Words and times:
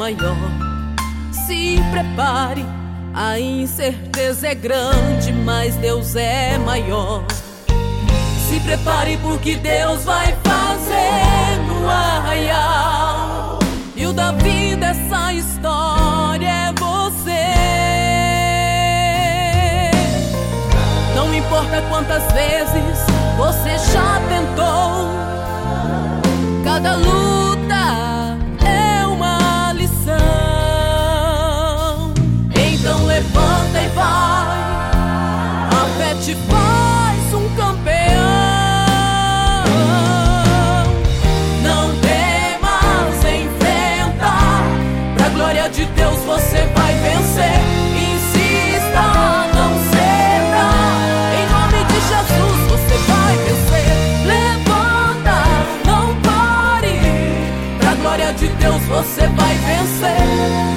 maior. 0.00 0.36
Se 1.46 1.78
prepare, 1.90 2.64
a 3.14 3.38
incerteza 3.38 4.48
é 4.48 4.54
grande, 4.54 5.32
mas 5.32 5.76
Deus 5.76 6.16
é 6.16 6.56
maior. 6.58 7.22
Se 8.48 8.58
prepare 8.60 9.18
porque 9.18 9.56
Deus 9.56 10.04
vai 10.04 10.34
fazer 10.42 11.60
no 11.66 11.88
arraial. 11.88 13.58
E 13.94 14.06
o 14.06 14.12
Davi 14.12 14.74
dessa 14.76 15.32
história 15.32 16.48
é 16.48 16.72
você. 16.72 17.30
Não 21.14 21.34
importa 21.34 21.82
quantas 21.90 22.22
vezes 22.32 23.04
você 23.36 23.92
já 23.92 24.20
tentou, 24.28 25.08
cada 26.64 26.96
luta 26.96 27.19
você 59.02 59.26
vai 59.28 59.54
vencer. 59.54 60.69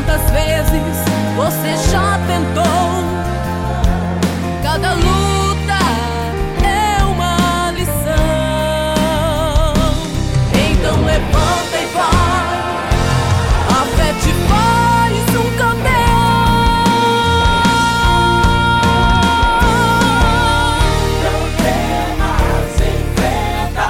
Quantas 0.00 0.30
vezes 0.30 0.96
você 1.36 1.76
já 1.90 2.18
tentou, 2.26 3.04
cada 4.62 4.94
luta 4.94 5.78
é 6.64 7.04
uma 7.04 7.70
lição. 7.72 7.90
Então 10.54 10.96
levanta 11.04 11.76
e 11.76 11.86
vai. 11.92 12.04
A 13.68 13.84
fé 13.96 14.14
te 14.22 14.32
faz 14.48 15.16
um 15.36 15.48
campeão. 15.58 15.90
Não 21.24 21.40
temas, 21.58 22.72
enfrenta. 22.80 23.86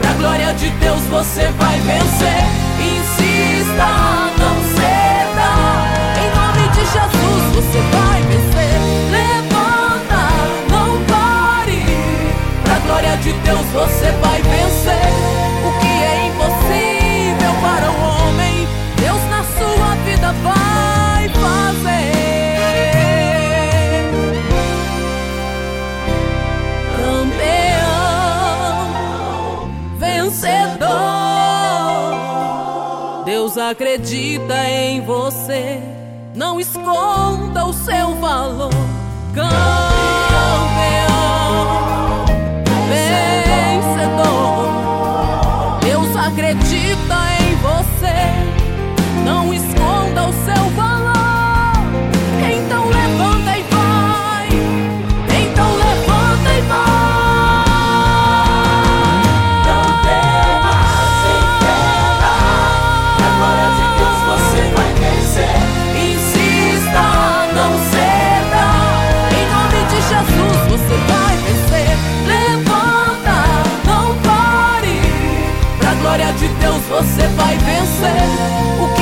Pra 0.00 0.12
glória 0.14 0.50
de 0.54 0.70
Deus 0.70 1.02
você 1.10 1.48
vai 1.58 1.78
vencer. 1.80 2.44
Insista, 2.80 4.27
Deus 33.28 33.58
acredita 33.58 34.54
em 34.70 35.02
você. 35.02 35.82
Não 36.34 36.58
esconda 36.58 37.66
o 37.66 37.74
seu 37.74 38.14
valor. 38.14 38.70
Campeão. 39.34 39.87
você 76.98 77.28
vai 77.36 77.56
vencer. 77.58 78.97